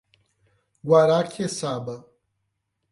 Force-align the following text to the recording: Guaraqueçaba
Guaraqueçaba 0.87 1.95